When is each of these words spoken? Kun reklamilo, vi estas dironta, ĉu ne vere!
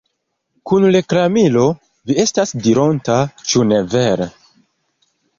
Kun 0.69 0.85
reklamilo, 0.93 1.65
vi 2.11 2.15
estas 2.23 2.53
dironta, 2.67 3.17
ĉu 3.51 3.65
ne 3.73 3.83
vere! 3.93 4.27